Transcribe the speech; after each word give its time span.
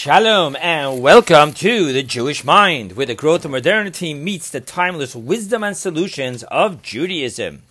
Shalom 0.00 0.54
and 0.60 1.02
welcome 1.02 1.52
to 1.54 1.92
the 1.92 2.04
Jewish 2.04 2.44
Mind, 2.44 2.92
where 2.92 3.04
the 3.04 3.16
growth 3.16 3.44
of 3.44 3.50
modernity 3.50 4.14
meets 4.14 4.48
the 4.48 4.60
timeless 4.60 5.16
wisdom 5.16 5.64
and 5.64 5.76
solutions 5.76 6.44
of 6.44 6.82
Judaism. 6.82 7.62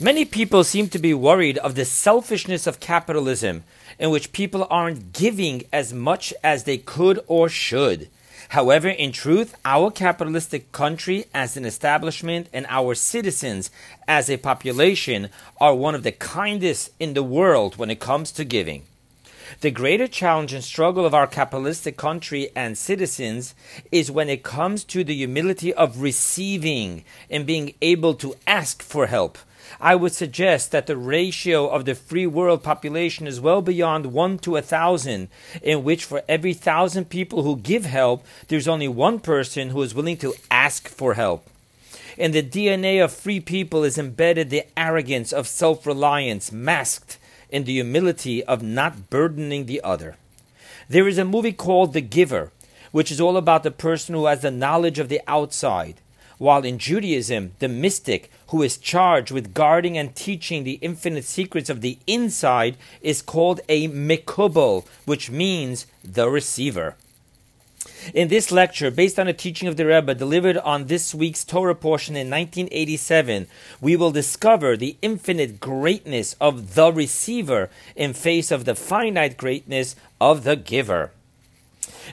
Many 0.00 0.24
people 0.24 0.64
seem 0.64 0.88
to 0.88 0.98
be 0.98 1.14
worried 1.14 1.58
of 1.58 1.76
the 1.76 1.84
selfishness 1.84 2.66
of 2.66 2.80
capitalism, 2.80 3.62
in 4.00 4.10
which 4.10 4.32
people 4.32 4.66
aren't 4.68 5.12
giving 5.12 5.62
as 5.72 5.92
much 5.92 6.34
as 6.42 6.64
they 6.64 6.76
could 6.76 7.20
or 7.28 7.48
should. 7.48 8.08
However, 8.48 8.88
in 8.88 9.12
truth, 9.12 9.54
our 9.64 9.92
capitalistic 9.92 10.72
country 10.72 11.26
as 11.32 11.56
an 11.56 11.64
establishment 11.64 12.48
and 12.52 12.66
our 12.68 12.96
citizens 12.96 13.70
as 14.08 14.28
a 14.28 14.38
population 14.38 15.28
are 15.60 15.72
one 15.72 15.94
of 15.94 16.02
the 16.02 16.10
kindest 16.10 16.90
in 16.98 17.14
the 17.14 17.22
world 17.22 17.76
when 17.76 17.92
it 17.92 18.00
comes 18.00 18.32
to 18.32 18.44
giving. 18.44 18.82
The 19.60 19.70
greater 19.70 20.06
challenge 20.06 20.52
and 20.52 20.64
struggle 20.64 21.04
of 21.04 21.14
our 21.14 21.26
capitalistic 21.26 21.96
country 21.96 22.50
and 22.56 22.76
citizens 22.76 23.54
is 23.90 24.10
when 24.10 24.28
it 24.28 24.42
comes 24.42 24.84
to 24.84 25.04
the 25.04 25.14
humility 25.14 25.72
of 25.74 26.00
receiving 26.00 27.04
and 27.30 27.46
being 27.46 27.74
able 27.82 28.14
to 28.14 28.36
ask 28.46 28.82
for 28.82 29.06
help. 29.06 29.38
I 29.80 29.94
would 29.94 30.12
suggest 30.12 30.70
that 30.72 30.86
the 30.86 30.96
ratio 30.96 31.68
of 31.68 31.84
the 31.84 31.94
free 31.94 32.26
world 32.26 32.62
population 32.62 33.26
is 33.26 33.40
well 33.40 33.62
beyond 33.62 34.06
one 34.06 34.38
to 34.40 34.56
a 34.56 34.62
thousand, 34.62 35.28
in 35.62 35.84
which 35.84 36.04
for 36.04 36.22
every 36.28 36.52
thousand 36.52 37.08
people 37.08 37.42
who 37.42 37.56
give 37.56 37.84
help, 37.84 38.24
there's 38.48 38.68
only 38.68 38.88
one 38.88 39.20
person 39.20 39.70
who 39.70 39.82
is 39.82 39.94
willing 39.94 40.16
to 40.18 40.34
ask 40.50 40.88
for 40.88 41.14
help. 41.14 41.48
In 42.18 42.32
the 42.32 42.42
DNA 42.42 43.02
of 43.02 43.12
free 43.12 43.40
people 43.40 43.84
is 43.84 43.96
embedded 43.96 44.50
the 44.50 44.66
arrogance 44.76 45.32
of 45.32 45.48
self 45.48 45.86
reliance, 45.86 46.52
masked 46.52 47.18
in 47.52 47.64
the 47.64 47.74
humility 47.74 48.42
of 48.44 48.62
not 48.62 49.10
burdening 49.10 49.66
the 49.66 49.80
other. 49.84 50.16
There 50.88 51.06
is 51.06 51.18
a 51.18 51.24
movie 51.24 51.52
called 51.52 51.92
The 51.92 52.00
Giver, 52.00 52.50
which 52.90 53.12
is 53.12 53.20
all 53.20 53.36
about 53.36 53.62
the 53.62 53.70
person 53.70 54.14
who 54.14 54.26
has 54.26 54.40
the 54.40 54.50
knowledge 54.50 54.98
of 54.98 55.08
the 55.08 55.20
outside, 55.28 56.00
while 56.38 56.64
in 56.64 56.78
Judaism, 56.78 57.52
the 57.60 57.68
mystic 57.68 58.30
who 58.48 58.62
is 58.62 58.76
charged 58.76 59.30
with 59.30 59.54
guarding 59.54 59.96
and 59.96 60.16
teaching 60.16 60.64
the 60.64 60.78
infinite 60.82 61.24
secrets 61.24 61.70
of 61.70 61.82
the 61.82 61.98
inside 62.06 62.76
is 63.00 63.22
called 63.22 63.60
a 63.68 63.86
Mekubal, 63.88 64.84
which 65.04 65.30
means 65.30 65.86
the 66.02 66.28
receiver. 66.28 66.96
In 68.14 68.28
this 68.28 68.50
lecture, 68.50 68.90
based 68.90 69.18
on 69.18 69.28
a 69.28 69.32
teaching 69.32 69.68
of 69.68 69.76
the 69.76 69.86
Rebbe 69.86 70.14
delivered 70.14 70.56
on 70.58 70.86
this 70.86 71.14
week's 71.14 71.44
Torah 71.44 71.74
portion 71.74 72.16
in 72.16 72.28
1987, 72.28 73.46
we 73.80 73.94
will 73.94 74.10
discover 74.10 74.76
the 74.76 74.96
infinite 75.02 75.60
greatness 75.60 76.34
of 76.40 76.74
the 76.74 76.92
receiver 76.92 77.70
in 77.94 78.12
face 78.12 78.50
of 78.50 78.64
the 78.64 78.74
finite 78.74 79.36
greatness 79.36 79.94
of 80.20 80.42
the 80.42 80.56
giver. 80.56 81.12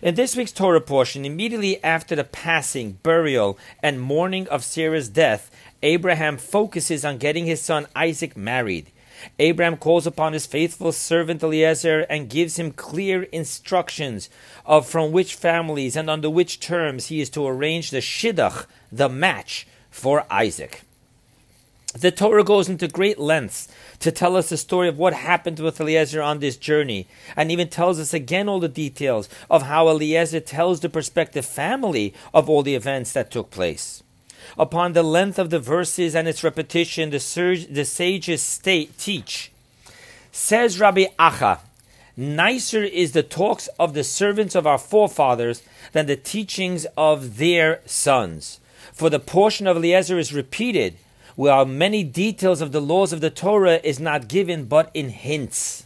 In 0.03 0.13
this 0.15 0.35
week's 0.35 0.51
Torah 0.51 0.79
portion, 0.79 1.25
immediately 1.25 1.83
after 1.83 2.15
the 2.15 2.23
passing, 2.23 2.99
burial, 3.01 3.57
and 3.81 3.99
mourning 3.99 4.47
of 4.49 4.63
Sarah's 4.63 5.09
death, 5.09 5.49
Abraham 5.81 6.37
focuses 6.37 7.03
on 7.03 7.17
getting 7.17 7.47
his 7.47 7.61
son 7.61 7.87
Isaac 7.95 8.37
married. 8.37 8.91
Abraham 9.37 9.77
calls 9.77 10.07
upon 10.07 10.33
his 10.33 10.45
faithful 10.45 10.91
servant 10.91 11.43
Eliezer 11.43 12.01
and 12.09 12.29
gives 12.29 12.57
him 12.57 12.71
clear 12.71 13.23
instructions 13.23 14.29
of 14.65 14.87
from 14.87 15.11
which 15.11 15.35
families 15.35 15.95
and 15.95 16.09
under 16.09 16.29
which 16.29 16.59
terms 16.59 17.07
he 17.07 17.21
is 17.21 17.29
to 17.31 17.47
arrange 17.47 17.91
the 17.91 18.01
shidduch, 18.01 18.65
the 18.91 19.09
match, 19.09 19.67
for 19.89 20.25
Isaac. 20.31 20.83
The 21.97 22.11
Torah 22.11 22.43
goes 22.43 22.69
into 22.69 22.87
great 22.87 23.17
lengths 23.17 23.67
to 23.99 24.11
tell 24.11 24.35
us 24.35 24.49
the 24.49 24.57
story 24.57 24.87
of 24.87 24.99
what 24.99 25.13
happened 25.13 25.59
with 25.59 25.81
Eliezer 25.81 26.21
on 26.21 26.37
this 26.39 26.55
journey, 26.55 27.07
and 27.35 27.51
even 27.51 27.67
tells 27.67 27.99
us 27.99 28.13
again 28.13 28.47
all 28.47 28.59
the 28.59 28.67
details 28.67 29.27
of 29.49 29.63
how 29.63 29.89
Eliezer 29.89 30.39
tells 30.39 30.81
the 30.81 30.89
prospective 30.89 31.47
family 31.47 32.13
of 32.31 32.47
all 32.47 32.61
the 32.61 32.75
events 32.75 33.11
that 33.13 33.31
took 33.31 33.49
place. 33.49 34.03
Upon 34.57 34.93
the 34.93 35.03
length 35.03 35.39
of 35.39 35.49
the 35.49 35.59
verses 35.59 36.15
and 36.15 36.27
its 36.27 36.43
repetition, 36.43 37.09
the, 37.09 37.19
surge, 37.19 37.67
the 37.67 37.85
sages 37.85 38.41
state, 38.41 38.97
teach. 38.97 39.51
Says 40.31 40.79
Rabbi 40.79 41.05
Acha, 41.17 41.59
nicer 42.15 42.83
is 42.83 43.13
the 43.13 43.23
talks 43.23 43.67
of 43.79 43.93
the 43.93 44.03
servants 44.03 44.55
of 44.55 44.67
our 44.67 44.77
forefathers 44.77 45.63
than 45.93 46.05
the 46.05 46.15
teachings 46.15 46.85
of 46.97 47.37
their 47.37 47.81
sons. 47.85 48.59
For 48.93 49.09
the 49.09 49.19
portion 49.19 49.67
of 49.67 49.77
Eliezer 49.77 50.19
is 50.19 50.33
repeated, 50.33 50.95
while 51.35 51.65
many 51.65 52.03
details 52.03 52.61
of 52.61 52.71
the 52.71 52.81
laws 52.81 53.13
of 53.13 53.21
the 53.21 53.29
Torah 53.29 53.79
is 53.83 53.99
not 53.99 54.27
given 54.27 54.65
but 54.65 54.91
in 54.93 55.09
hints. 55.09 55.85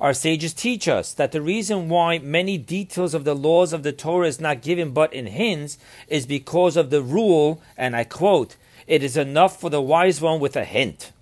Our 0.00 0.12
sages 0.12 0.52
teach 0.52 0.88
us 0.88 1.12
that 1.14 1.32
the 1.32 1.40
reason 1.40 1.88
why 1.88 2.18
many 2.18 2.58
details 2.58 3.14
of 3.14 3.24
the 3.24 3.34
laws 3.34 3.72
of 3.72 3.82
the 3.82 3.92
Torah 3.92 4.28
is 4.28 4.40
not 4.40 4.62
given 4.62 4.90
but 4.90 5.12
in 5.12 5.26
hints 5.26 5.78
is 6.08 6.26
because 6.26 6.76
of 6.76 6.90
the 6.90 7.02
rule, 7.02 7.62
and 7.76 7.94
I 7.94 8.04
quote, 8.04 8.56
it 8.86 9.02
is 9.02 9.16
enough 9.16 9.60
for 9.60 9.70
the 9.70 9.80
wise 9.80 10.20
one 10.20 10.40
with 10.40 10.56
a 10.56 10.64
hint. 10.64 11.12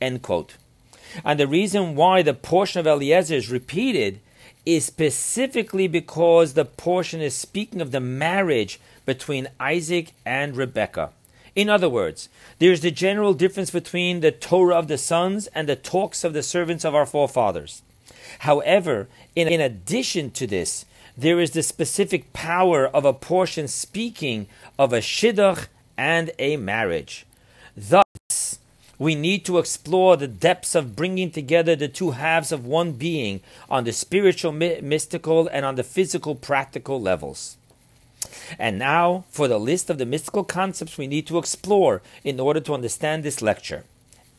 End 0.00 0.22
quote. 0.22 0.56
And 1.24 1.40
the 1.40 1.46
reason 1.46 1.94
why 1.94 2.22
the 2.22 2.34
portion 2.34 2.80
of 2.80 2.86
Eliezer 2.86 3.36
is 3.36 3.50
repeated 3.50 4.20
is 4.66 4.84
specifically 4.84 5.88
because 5.88 6.52
the 6.52 6.64
portion 6.64 7.22
is 7.22 7.34
speaking 7.34 7.80
of 7.80 7.90
the 7.90 8.00
marriage 8.00 8.78
between 9.06 9.48
Isaac 9.58 10.12
and 10.26 10.56
Rebekah. 10.56 11.10
In 11.54 11.70
other 11.70 11.88
words, 11.88 12.28
there 12.58 12.72
is 12.72 12.82
the 12.82 12.90
general 12.90 13.32
difference 13.32 13.70
between 13.70 14.20
the 14.20 14.30
Torah 14.30 14.76
of 14.76 14.88
the 14.88 14.98
sons 14.98 15.46
and 15.48 15.68
the 15.68 15.76
talks 15.76 16.22
of 16.22 16.34
the 16.34 16.42
servants 16.42 16.84
of 16.84 16.94
our 16.94 17.06
forefathers. 17.06 17.82
However, 18.40 19.08
in, 19.34 19.48
in 19.48 19.60
addition 19.60 20.30
to 20.32 20.46
this, 20.46 20.84
there 21.16 21.40
is 21.40 21.50
the 21.50 21.62
specific 21.62 22.32
power 22.32 22.86
of 22.86 23.04
a 23.04 23.12
portion 23.12 23.66
speaking 23.66 24.46
of 24.78 24.92
a 24.92 25.00
shidduch 25.00 25.66
and 25.96 26.30
a 26.38 26.56
marriage. 26.56 27.26
Thus, 27.76 28.58
we 28.98 29.14
need 29.14 29.44
to 29.44 29.58
explore 29.58 30.16
the 30.16 30.28
depths 30.28 30.74
of 30.74 30.96
bringing 30.96 31.30
together 31.30 31.76
the 31.76 31.88
two 31.88 32.12
halves 32.12 32.52
of 32.52 32.66
one 32.66 32.92
being 32.92 33.40
on 33.70 33.84
the 33.84 33.92
spiritual, 33.92 34.52
mystical, 34.52 35.48
and 35.48 35.64
on 35.64 35.76
the 35.76 35.84
physical, 35.84 36.34
practical 36.34 37.00
levels. 37.00 37.56
And 38.58 38.78
now 38.78 39.24
for 39.30 39.46
the 39.46 39.58
list 39.58 39.90
of 39.90 39.98
the 39.98 40.06
mystical 40.06 40.44
concepts 40.44 40.98
we 40.98 41.06
need 41.06 41.26
to 41.28 41.38
explore 41.38 42.02
in 42.24 42.40
order 42.40 42.60
to 42.60 42.74
understand 42.74 43.22
this 43.22 43.40
lecture. 43.40 43.84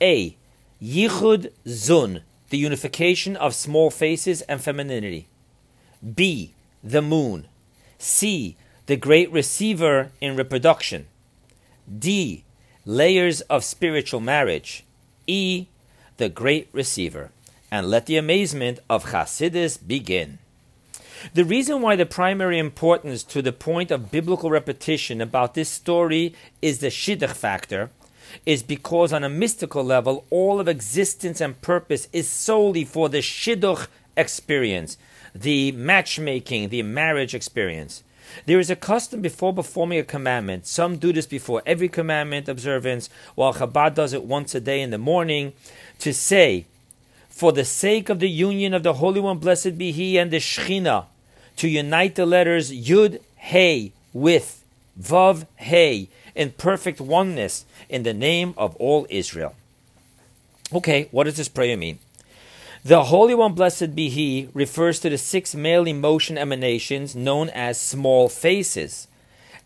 A. 0.01 0.35
Yichud 0.81 1.51
Zun, 1.65 2.21
the 2.49 2.57
unification 2.57 3.35
of 3.35 3.53
small 3.53 3.89
faces 3.89 4.41
and 4.43 4.61
femininity. 4.61 5.27
B. 6.15 6.53
The 6.83 7.01
moon. 7.01 7.47
C. 7.97 8.55
The 8.85 8.95
great 8.95 9.31
receiver 9.31 10.11
in 10.19 10.35
reproduction. 10.35 11.07
D. 11.87 12.43
Layers 12.85 13.41
of 13.41 13.63
spiritual 13.63 14.19
marriage. 14.19 14.83
E. 15.27 15.67
The 16.17 16.29
great 16.29 16.69
receiver. 16.71 17.31
And 17.71 17.87
let 17.87 18.07
the 18.07 18.17
amazement 18.17 18.79
of 18.89 19.11
Chasidus 19.11 19.77
begin. 19.77 20.39
The 21.33 21.43
reason 21.43 21.81
why 21.81 21.95
the 21.95 22.05
primary 22.05 22.57
importance 22.57 23.23
to 23.25 23.41
the 23.41 23.51
point 23.51 23.91
of 23.91 24.09
biblical 24.09 24.49
repetition 24.49 25.19
about 25.21 25.53
this 25.53 25.69
story 25.69 26.33
is 26.61 26.79
the 26.79 26.87
shidduch 26.87 27.35
factor 27.35 27.89
is 28.45 28.63
because 28.63 29.13
on 29.13 29.23
a 29.23 29.29
mystical 29.29 29.83
level, 29.83 30.25
all 30.29 30.59
of 30.59 30.67
existence 30.67 31.41
and 31.41 31.61
purpose 31.61 32.07
is 32.13 32.29
solely 32.29 32.85
for 32.85 33.09
the 33.09 33.19
shidduch 33.19 33.87
experience, 34.17 34.97
the 35.33 35.71
matchmaking, 35.71 36.69
the 36.69 36.83
marriage 36.83 37.33
experience. 37.33 38.03
There 38.45 38.59
is 38.59 38.69
a 38.69 38.75
custom 38.75 39.21
before 39.21 39.53
performing 39.53 39.99
a 39.99 40.03
commandment. 40.03 40.67
Some 40.67 40.97
do 40.97 41.11
this 41.11 41.25
before 41.25 41.63
every 41.65 41.89
commandment 41.89 42.47
observance, 42.47 43.09
while 43.35 43.53
Chabad 43.53 43.95
does 43.95 44.13
it 44.13 44.23
once 44.23 44.53
a 44.53 44.59
day 44.59 44.81
in 44.81 44.91
the 44.91 44.97
morning, 44.97 45.53
to 45.99 46.13
say, 46.13 46.65
for 47.27 47.51
the 47.51 47.65
sake 47.65 48.09
of 48.09 48.19
the 48.19 48.29
union 48.29 48.73
of 48.73 48.83
the 48.83 48.95
Holy 48.95 49.19
One, 49.19 49.37
blessed 49.37 49.77
be 49.77 49.91
He, 49.91 50.17
and 50.17 50.29
the 50.29 50.37
Shechina, 50.37 51.05
to 51.57 51.67
unite 51.67 52.15
the 52.15 52.25
letters 52.25 52.71
Yud 52.71 53.19
Hey 53.35 53.93
with 54.13 54.63
Vav 54.99 55.45
Hey 55.55 56.09
in 56.35 56.51
perfect 56.51 56.99
oneness 56.99 57.65
in 57.89 58.03
the 58.03 58.13
name 58.13 58.53
of 58.57 58.75
all 58.77 59.07
Israel. 59.09 59.55
Okay, 60.73 61.07
what 61.11 61.23
does 61.23 61.37
this 61.37 61.49
prayer 61.49 61.77
mean? 61.77 61.99
The 62.83 63.05
Holy 63.05 63.35
One, 63.35 63.53
blessed 63.53 63.95
be 63.95 64.09
He, 64.09 64.49
refers 64.53 64.99
to 65.01 65.09
the 65.09 65.17
six 65.17 65.53
male 65.53 65.85
emotion 65.85 66.37
emanations 66.37 67.15
known 67.15 67.49
as 67.49 67.79
small 67.79 68.29
faces, 68.29 69.07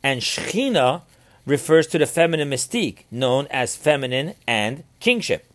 and 0.02 0.22
Shechina 0.22 1.04
refers 1.46 1.88
to 1.88 1.98
the 1.98 2.06
feminine 2.06 2.50
mystique 2.50 3.04
known 3.12 3.48
as 3.52 3.76
feminine 3.76 4.34
and 4.48 4.84
kingship. 5.00 5.46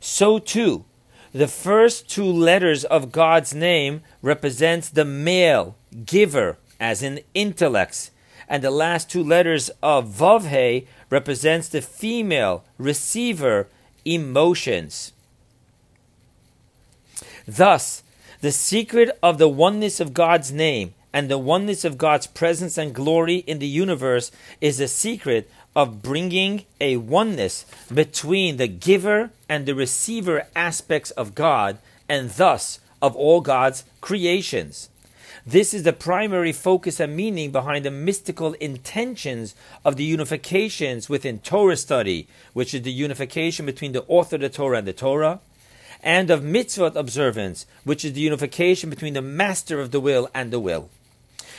So 0.00 0.38
too, 0.38 0.84
the 1.32 1.48
first 1.48 2.08
two 2.08 2.24
letters 2.24 2.84
of 2.84 3.12
God's 3.12 3.54
name 3.54 4.02
represents 4.22 4.88
the 4.88 5.04
male 5.04 5.76
giver, 6.04 6.56
as 6.80 7.02
in 7.02 7.20
intellects, 7.34 8.10
and 8.48 8.62
the 8.62 8.70
last 8.70 9.10
two 9.10 9.22
letters 9.22 9.70
of 9.82 10.08
Vavhe 10.08 10.86
represents 11.10 11.68
the 11.68 11.82
female 11.82 12.64
receiver 12.78 13.68
emotions. 14.04 15.12
Thus, 17.46 18.02
The 18.40 18.52
secret 18.52 19.10
of 19.20 19.38
the 19.38 19.48
oneness 19.48 19.98
of 19.98 20.14
God's 20.14 20.52
name 20.52 20.94
and 21.12 21.28
the 21.28 21.38
oneness 21.38 21.84
of 21.84 21.98
God's 21.98 22.28
presence 22.28 22.78
and 22.78 22.94
glory 22.94 23.38
in 23.48 23.58
the 23.58 23.66
universe 23.66 24.30
is 24.60 24.78
the 24.78 24.86
secret 24.86 25.50
of 25.74 26.02
bringing 26.02 26.64
a 26.80 26.98
oneness 26.98 27.66
between 27.92 28.56
the 28.56 28.68
giver 28.68 29.30
and 29.48 29.66
the 29.66 29.74
receiver 29.74 30.46
aspects 30.54 31.10
of 31.12 31.34
God 31.34 31.78
and 32.08 32.30
thus 32.30 32.78
of 33.02 33.16
all 33.16 33.40
God's 33.40 33.82
creations. 34.00 34.88
This 35.50 35.72
is 35.72 35.84
the 35.84 35.94
primary 35.94 36.52
focus 36.52 37.00
and 37.00 37.16
meaning 37.16 37.52
behind 37.52 37.86
the 37.86 37.90
mystical 37.90 38.52
intentions 38.60 39.54
of 39.82 39.96
the 39.96 40.04
unifications 40.14 41.08
within 41.08 41.38
Torah 41.38 41.78
study, 41.78 42.28
which 42.52 42.74
is 42.74 42.82
the 42.82 42.92
unification 42.92 43.64
between 43.64 43.92
the 43.92 44.04
author 44.08 44.36
of 44.36 44.42
the 44.42 44.50
Torah 44.50 44.76
and 44.76 44.86
the 44.86 44.92
Torah, 44.92 45.40
and 46.02 46.28
of 46.28 46.42
mitzvot 46.42 46.96
observance, 46.96 47.64
which 47.84 48.04
is 48.04 48.12
the 48.12 48.20
unification 48.20 48.90
between 48.90 49.14
the 49.14 49.22
master 49.22 49.80
of 49.80 49.90
the 49.90 50.00
will 50.00 50.28
and 50.34 50.50
the 50.50 50.60
will. 50.60 50.90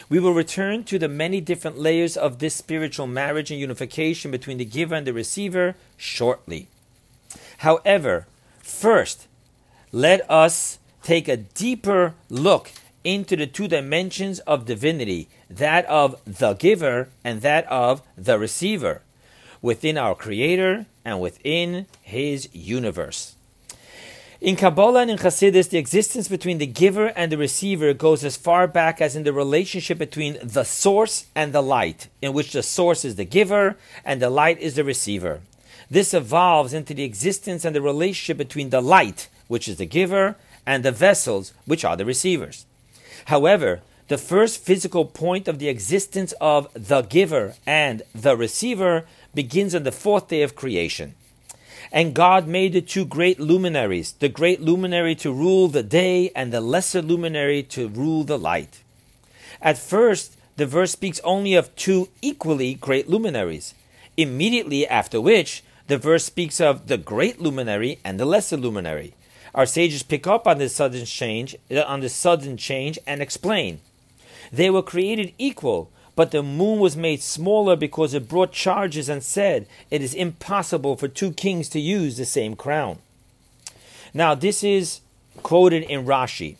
We 0.07 0.19
will 0.19 0.35
return 0.35 0.83
to 0.83 0.99
the 0.99 1.09
many 1.09 1.41
different 1.41 1.79
layers 1.79 2.15
of 2.15 2.37
this 2.37 2.53
spiritual 2.53 3.07
marriage 3.07 3.49
and 3.49 3.59
unification 3.59 4.29
between 4.29 4.59
the 4.59 4.65
giver 4.65 4.93
and 4.93 5.07
the 5.07 5.13
receiver 5.13 5.75
shortly. 5.97 6.67
However, 7.57 8.27
first, 8.59 9.25
let 9.91 10.29
us 10.29 10.77
take 11.01 11.27
a 11.27 11.37
deeper 11.37 12.13
look 12.29 12.69
into 13.03 13.35
the 13.35 13.47
two 13.47 13.67
dimensions 13.67 14.39
of 14.39 14.65
divinity 14.65 15.29
that 15.49 15.85
of 15.85 16.21
the 16.25 16.53
giver 16.53 17.09
and 17.23 17.41
that 17.41 17.65
of 17.67 18.01
the 18.17 18.37
receiver 18.37 19.01
within 19.61 19.97
our 19.97 20.15
Creator 20.15 20.85
and 21.05 21.19
within 21.19 21.85
His 22.01 22.49
universe. 22.53 23.35
In 24.41 24.55
Kabbalah 24.55 25.01
and 25.01 25.11
in 25.11 25.17
Hasidus, 25.17 25.69
the 25.69 25.77
existence 25.77 26.29
between 26.29 26.59
the 26.59 26.65
giver 26.65 27.07
and 27.07 27.29
the 27.29 27.37
receiver 27.37 27.93
goes 27.93 28.23
as 28.23 28.37
far 28.37 28.67
back 28.67 29.01
as 29.01 29.17
in 29.17 29.23
the 29.23 29.33
relationship 29.33 29.97
between 29.97 30.37
the 30.41 30.63
source 30.63 31.25
and 31.35 31.51
the 31.51 31.61
light, 31.61 32.07
in 32.21 32.31
which 32.31 32.53
the 32.53 32.63
source 32.63 33.03
is 33.03 33.17
the 33.17 33.25
giver 33.25 33.75
and 34.05 34.21
the 34.21 34.29
light 34.29 34.57
is 34.59 34.75
the 34.75 34.85
receiver. 34.85 35.41
This 35.91 36.13
evolves 36.13 36.73
into 36.73 36.93
the 36.93 37.03
existence 37.03 37.65
and 37.65 37.75
the 37.75 37.81
relationship 37.81 38.37
between 38.37 38.69
the 38.69 38.79
light, 38.79 39.27
which 39.49 39.67
is 39.67 39.75
the 39.75 39.85
giver, 39.85 40.37
and 40.65 40.85
the 40.85 40.91
vessels, 40.93 41.51
which 41.65 41.83
are 41.83 41.97
the 41.97 42.05
receivers. 42.05 42.65
However, 43.25 43.81
the 44.07 44.17
first 44.17 44.63
physical 44.63 45.05
point 45.05 45.47
of 45.47 45.59
the 45.59 45.69
existence 45.69 46.33
of 46.41 46.67
the 46.73 47.03
giver 47.03 47.53
and 47.65 48.01
the 48.13 48.35
receiver 48.35 49.05
begins 49.35 49.75
on 49.75 49.83
the 49.83 49.91
fourth 49.91 50.27
day 50.27 50.41
of 50.41 50.55
creation. 50.55 51.15
And 51.91 52.13
God 52.13 52.47
made 52.47 52.73
the 52.73 52.81
two 52.81 53.05
great 53.05 53.39
luminaries, 53.39 54.13
the 54.13 54.29
great 54.29 54.61
luminary 54.61 55.15
to 55.15 55.31
rule 55.31 55.67
the 55.67 55.83
day 55.83 56.31
and 56.35 56.51
the 56.51 56.61
lesser 56.61 57.01
luminary 57.01 57.63
to 57.63 57.87
rule 57.87 58.23
the 58.23 58.37
light. 58.37 58.81
At 59.61 59.77
first, 59.77 60.37
the 60.55 60.65
verse 60.65 60.91
speaks 60.91 61.21
only 61.23 61.53
of 61.53 61.75
two 61.75 62.09
equally 62.21 62.73
great 62.73 63.09
luminaries. 63.09 63.73
Immediately 64.17 64.87
after 64.87 65.21
which, 65.21 65.63
the 65.87 65.97
verse 65.97 66.25
speaks 66.25 66.59
of 66.59 66.87
the 66.87 66.97
great 66.97 67.41
luminary 67.41 67.99
and 68.03 68.19
the 68.19 68.25
lesser 68.25 68.57
luminary. 68.57 69.13
Our 69.55 69.65
sages 69.65 70.03
pick 70.03 70.27
up 70.27 70.47
on 70.47 70.57
this 70.57 70.75
sudden 70.75 71.05
change, 71.05 71.55
uh, 71.71 71.81
on 71.81 72.01
this 72.01 72.13
sudden 72.13 72.57
change, 72.57 72.99
and 73.07 73.21
explain. 73.21 73.79
They 74.51 74.69
were 74.69 74.81
created 74.81 75.33
equal, 75.37 75.91
but 76.15 76.31
the 76.31 76.43
moon 76.43 76.79
was 76.79 76.97
made 76.97 77.21
smaller 77.21 77.75
because 77.75 78.13
it 78.13 78.27
brought 78.27 78.51
charges 78.51 79.09
and 79.09 79.23
said, 79.23 79.67
It 79.89 80.01
is 80.01 80.13
impossible 80.13 80.97
for 80.97 81.07
two 81.07 81.31
kings 81.31 81.69
to 81.69 81.79
use 81.79 82.17
the 82.17 82.25
same 82.25 82.55
crown. 82.55 82.99
Now, 84.13 84.35
this 84.35 84.63
is 84.63 85.01
quoted 85.43 85.83
in 85.83 86.05
Rashi. 86.05 86.57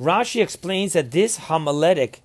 Rashi 0.00 0.42
explains 0.42 0.94
that 0.94 1.10
this 1.10 1.38
homiletic 1.38 2.20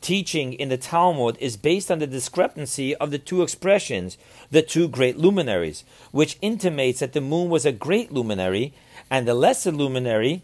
teaching 0.00 0.52
in 0.54 0.68
the 0.68 0.76
Talmud 0.76 1.36
is 1.38 1.56
based 1.56 1.90
on 1.90 2.00
the 2.00 2.06
discrepancy 2.06 2.94
of 2.96 3.10
the 3.10 3.18
two 3.18 3.42
expressions, 3.42 4.18
the 4.50 4.62
two 4.62 4.88
great 4.88 5.16
luminaries, 5.16 5.84
which 6.10 6.38
intimates 6.42 7.00
that 7.00 7.12
the 7.12 7.20
moon 7.20 7.48
was 7.48 7.64
a 7.64 7.72
great 7.72 8.12
luminary, 8.12 8.74
and 9.12 9.28
the 9.28 9.34
lesser 9.34 9.70
luminary, 9.70 10.40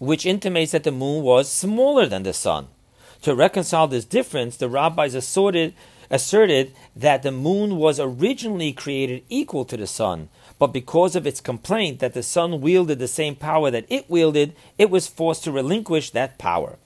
which 0.00 0.26
intimates 0.26 0.72
that 0.72 0.82
the 0.82 0.90
moon 0.90 1.22
was 1.22 1.48
smaller 1.48 2.06
than 2.06 2.24
the 2.24 2.32
sun. 2.32 2.66
To 3.20 3.36
reconcile 3.36 3.86
this 3.86 4.04
difference, 4.04 4.56
the 4.56 4.68
rabbis 4.68 5.14
asserted, 5.14 5.72
asserted 6.10 6.74
that 6.96 7.22
the 7.22 7.30
moon 7.30 7.76
was 7.76 8.00
originally 8.00 8.72
created 8.72 9.22
equal 9.28 9.64
to 9.66 9.76
the 9.76 9.86
sun, 9.86 10.28
but 10.58 10.72
because 10.72 11.14
of 11.14 11.24
its 11.24 11.40
complaint 11.40 12.00
that 12.00 12.14
the 12.14 12.24
sun 12.24 12.60
wielded 12.60 12.98
the 12.98 13.06
same 13.06 13.36
power 13.36 13.70
that 13.70 13.86
it 13.88 14.10
wielded, 14.10 14.56
it 14.76 14.90
was 14.90 15.06
forced 15.06 15.44
to 15.44 15.52
relinquish 15.52 16.10
that 16.10 16.38
power. 16.38 16.78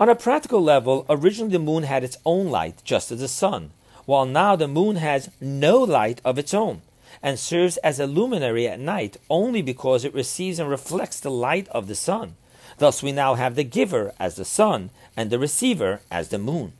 On 0.00 0.08
a 0.08 0.16
practical 0.16 0.60
level, 0.60 1.06
originally 1.08 1.52
the 1.52 1.60
moon 1.60 1.84
had 1.84 2.02
its 2.02 2.18
own 2.26 2.48
light, 2.48 2.82
just 2.82 3.12
as 3.12 3.20
the 3.20 3.28
sun, 3.28 3.70
while 4.04 4.26
now 4.26 4.56
the 4.56 4.66
moon 4.66 4.96
has 4.96 5.30
no 5.40 5.78
light 5.78 6.20
of 6.24 6.40
its 6.40 6.52
own 6.52 6.82
and 7.26 7.40
serves 7.40 7.76
as 7.78 7.98
a 7.98 8.06
luminary 8.06 8.68
at 8.68 8.78
night 8.78 9.16
only 9.28 9.60
because 9.60 10.04
it 10.04 10.14
receives 10.14 10.60
and 10.60 10.70
reflects 10.70 11.18
the 11.18 11.30
light 11.30 11.66
of 11.70 11.88
the 11.88 11.94
sun. 11.96 12.36
Thus, 12.78 13.02
we 13.02 13.10
now 13.10 13.34
have 13.34 13.56
the 13.56 13.64
giver 13.64 14.14
as 14.16 14.36
the 14.36 14.44
sun 14.44 14.90
and 15.16 15.28
the 15.28 15.38
receiver 15.40 16.02
as 16.08 16.28
the 16.28 16.38
moon. 16.38 16.74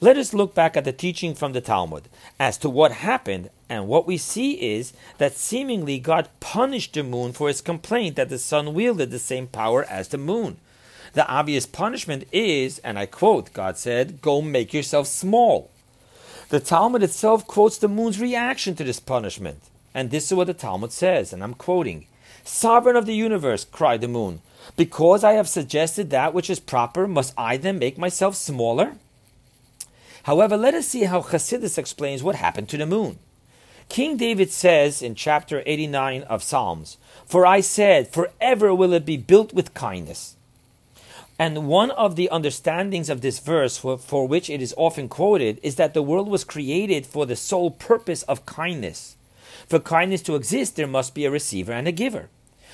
Let 0.00 0.16
us 0.16 0.34
look 0.34 0.56
back 0.56 0.76
at 0.76 0.84
the 0.84 0.92
teaching 0.92 1.36
from 1.36 1.52
the 1.52 1.60
Talmud 1.60 2.08
as 2.40 2.58
to 2.58 2.68
what 2.68 2.90
happened, 2.90 3.48
and 3.68 3.86
what 3.86 4.08
we 4.08 4.16
see 4.18 4.54
is 4.74 4.92
that 5.18 5.36
seemingly 5.36 6.00
God 6.00 6.30
punished 6.40 6.94
the 6.94 7.04
moon 7.04 7.32
for 7.32 7.46
his 7.46 7.60
complaint 7.60 8.16
that 8.16 8.28
the 8.28 8.40
sun 8.40 8.74
wielded 8.74 9.12
the 9.12 9.20
same 9.20 9.46
power 9.46 9.84
as 9.84 10.08
the 10.08 10.18
moon. 10.18 10.56
The 11.12 11.28
obvious 11.28 11.64
punishment 11.64 12.24
is, 12.32 12.80
and 12.80 12.98
I 12.98 13.06
quote, 13.06 13.52
God 13.52 13.78
said, 13.78 14.20
Go 14.20 14.42
make 14.42 14.74
yourself 14.74 15.06
small. 15.06 15.70
The 16.48 16.58
Talmud 16.58 17.04
itself 17.04 17.46
quotes 17.46 17.78
the 17.78 17.86
moon's 17.86 18.20
reaction 18.20 18.74
to 18.74 18.82
this 18.82 18.98
punishment. 18.98 19.60
And 19.96 20.10
this 20.10 20.26
is 20.26 20.34
what 20.34 20.46
the 20.46 20.52
Talmud 20.52 20.92
says, 20.92 21.32
and 21.32 21.42
I'm 21.42 21.54
quoting 21.54 22.04
Sovereign 22.44 22.96
of 22.96 23.06
the 23.06 23.14
universe, 23.14 23.64
cried 23.64 24.02
the 24.02 24.08
moon, 24.08 24.42
because 24.76 25.24
I 25.24 25.32
have 25.32 25.48
suggested 25.48 26.10
that 26.10 26.34
which 26.34 26.50
is 26.50 26.60
proper, 26.60 27.08
must 27.08 27.32
I 27.38 27.56
then 27.56 27.78
make 27.78 27.96
myself 27.96 28.36
smaller? 28.36 28.96
However, 30.24 30.58
let 30.58 30.74
us 30.74 30.86
see 30.88 31.04
how 31.04 31.22
Chassidus 31.22 31.78
explains 31.78 32.22
what 32.22 32.34
happened 32.34 32.68
to 32.68 32.76
the 32.76 32.84
moon. 32.84 33.18
King 33.88 34.18
David 34.18 34.50
says 34.50 35.00
in 35.00 35.14
chapter 35.14 35.62
89 35.64 36.24
of 36.24 36.42
Psalms, 36.42 36.98
For 37.24 37.46
I 37.46 37.60
said, 37.60 38.12
forever 38.12 38.74
will 38.74 38.92
it 38.92 39.06
be 39.06 39.16
built 39.16 39.54
with 39.54 39.72
kindness. 39.72 40.36
And 41.38 41.68
one 41.68 41.90
of 41.92 42.16
the 42.16 42.28
understandings 42.28 43.08
of 43.08 43.22
this 43.22 43.38
verse, 43.38 43.78
for, 43.78 43.96
for, 43.96 44.28
which 44.28 44.50
it 44.50 44.60
is 44.60 44.74
often 44.76 45.08
quoted, 45.08 45.58
is 45.62 45.76
that 45.76 45.94
the 45.94 46.02
world 46.02 46.28
was 46.28 46.44
created 46.44 47.06
for 47.06 47.24
the 47.24 47.34
sole 47.34 47.70
purpose 47.70 48.24
of 48.24 48.44
kindness. 48.44 49.16
For 49.68 49.80
kindness 49.80 50.22
to 50.22 50.34
exist, 50.34 50.76
there 50.76 50.86
must 50.86 51.14
be 51.14 51.24
a 51.24 51.30
receiver 51.30 51.72
and 51.72 51.88
a 51.88 51.92
giver 51.92 52.28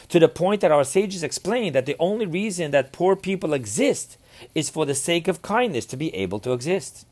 to 0.08 0.18
the 0.18 0.28
point 0.28 0.60
that 0.60 0.72
our 0.72 0.84
sages 0.84 1.22
explain 1.22 1.72
that 1.72 1.86
the 1.86 1.96
only 1.98 2.26
reason 2.26 2.70
that 2.70 2.92
poor 2.92 3.16
people 3.16 3.54
exist 3.54 4.16
is 4.54 4.70
for 4.70 4.86
the 4.86 4.94
sake 4.94 5.28
of 5.28 5.42
kindness 5.42 5.86
to 5.86 5.96
be 5.96 6.14
able 6.14 6.38
to 6.40 6.52
exist. 6.52 7.06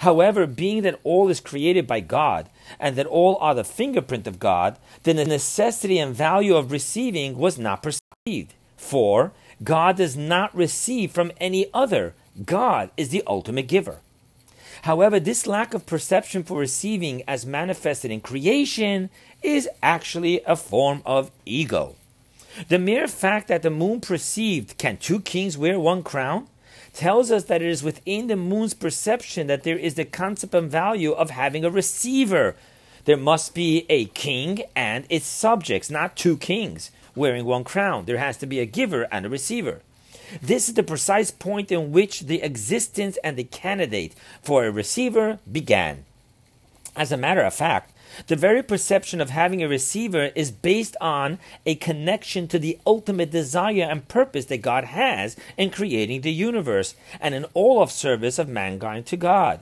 However, 0.00 0.46
being 0.46 0.82
that 0.82 1.00
all 1.02 1.28
is 1.28 1.40
created 1.40 1.86
by 1.86 2.00
God 2.00 2.48
and 2.78 2.96
that 2.96 3.06
all 3.06 3.36
are 3.40 3.54
the 3.54 3.64
fingerprint 3.64 4.26
of 4.26 4.38
God, 4.38 4.78
then 5.04 5.16
the 5.16 5.24
necessity 5.24 5.98
and 5.98 6.14
value 6.14 6.56
of 6.56 6.70
receiving 6.70 7.38
was 7.38 7.58
not 7.58 7.82
perceived. 7.82 8.54
For 8.76 9.32
God 9.64 9.96
does 9.96 10.16
not 10.16 10.54
receive 10.54 11.10
from 11.10 11.32
any 11.38 11.66
other, 11.72 12.14
God 12.44 12.90
is 12.96 13.08
the 13.08 13.22
ultimate 13.26 13.66
giver. 13.66 14.00
However, 14.82 15.18
this 15.20 15.46
lack 15.46 15.74
of 15.74 15.86
perception 15.86 16.44
for 16.44 16.58
receiving 16.58 17.22
as 17.26 17.46
manifested 17.46 18.10
in 18.10 18.20
creation 18.20 19.10
is 19.42 19.68
actually 19.82 20.40
a 20.46 20.56
form 20.56 21.02
of 21.04 21.30
ego. 21.44 21.96
The 22.68 22.78
mere 22.78 23.06
fact 23.06 23.48
that 23.48 23.62
the 23.62 23.70
moon 23.70 24.00
perceived, 24.00 24.78
can 24.78 24.96
two 24.96 25.20
kings 25.20 25.56
wear 25.56 25.78
one 25.78 26.02
crown? 26.02 26.48
tells 26.92 27.30
us 27.30 27.44
that 27.44 27.62
it 27.62 27.68
is 27.68 27.82
within 27.82 28.26
the 28.26 28.36
moon's 28.36 28.74
perception 28.74 29.46
that 29.46 29.62
there 29.62 29.78
is 29.78 29.94
the 29.94 30.04
concept 30.04 30.54
and 30.54 30.68
value 30.68 31.12
of 31.12 31.30
having 31.30 31.64
a 31.64 31.70
receiver. 31.70 32.56
There 33.04 33.16
must 33.16 33.54
be 33.54 33.86
a 33.88 34.06
king 34.06 34.62
and 34.74 35.06
its 35.08 35.26
subjects, 35.26 35.90
not 35.90 36.16
two 36.16 36.36
kings 36.36 36.90
wearing 37.14 37.44
one 37.44 37.64
crown. 37.64 38.06
There 38.06 38.18
has 38.18 38.36
to 38.38 38.46
be 38.46 38.58
a 38.58 38.66
giver 38.66 39.06
and 39.12 39.26
a 39.26 39.28
receiver. 39.28 39.82
This 40.42 40.68
is 40.68 40.74
the 40.74 40.82
precise 40.82 41.30
point 41.30 41.72
in 41.72 41.92
which 41.92 42.22
the 42.22 42.42
existence 42.42 43.18
and 43.24 43.36
the 43.36 43.44
candidate 43.44 44.14
for 44.42 44.64
a 44.64 44.70
receiver 44.70 45.38
began. 45.50 46.04
As 46.96 47.12
a 47.12 47.16
matter 47.16 47.42
of 47.42 47.54
fact, 47.54 47.92
the 48.26 48.36
very 48.36 48.62
perception 48.62 49.20
of 49.20 49.30
having 49.30 49.62
a 49.62 49.68
receiver 49.68 50.30
is 50.34 50.50
based 50.50 50.96
on 51.00 51.38
a 51.64 51.76
connection 51.76 52.48
to 52.48 52.58
the 52.58 52.78
ultimate 52.86 53.30
desire 53.30 53.86
and 53.88 54.08
purpose 54.08 54.46
that 54.46 54.62
God 54.62 54.84
has 54.84 55.36
in 55.56 55.70
creating 55.70 56.22
the 56.22 56.32
universe 56.32 56.94
and 57.20 57.34
in 57.34 57.44
all 57.54 57.80
of 57.82 57.92
service 57.92 58.38
of 58.38 58.48
mankind 58.48 59.06
to 59.06 59.16
God. 59.16 59.60